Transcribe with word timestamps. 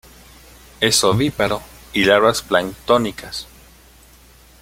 Es 0.79 1.03
ovíparo 1.03 1.61
y 1.93 2.05
larvas 2.05 2.41
planctónicas. 2.41 3.45